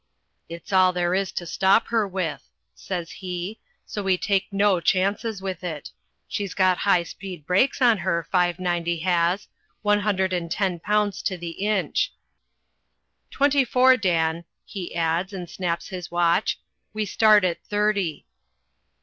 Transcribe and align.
"It's 0.49 0.73
all 0.73 0.91
there 0.93 1.13
is 1.13 1.31
to 1.33 1.45
stop 1.45 1.89
her 1.89 2.07
with," 2.07 2.49
says 2.73 3.11
he, 3.11 3.59
"so 3.85 4.01
we 4.01 4.17
take 4.17 4.47
no 4.51 4.79
chances 4.79 5.43
with 5.43 5.63
it. 5.63 5.91
She's 6.27 6.55
got 6.55 6.79
high 6.89 7.03
speed 7.03 7.45
brakes 7.45 7.83
on 7.83 7.99
her, 7.99 8.27
590 8.31 8.97
has 9.01 9.47
one 9.83 9.99
hundred 9.99 10.33
and 10.33 10.49
ten 10.49 10.79
pounds 10.79 11.21
to 11.21 11.37
the 11.37 11.51
inch. 11.51 12.11
Twenty 13.29 13.63
four, 13.63 13.95
Dan," 13.95 14.45
he 14.65 14.95
adds, 14.95 15.33
and 15.33 15.47
snaps 15.47 15.89
his 15.89 16.09
watch. 16.09 16.59
"We 16.93 17.05
start 17.05 17.43
at 17.43 17.63
thirty." 17.63 18.25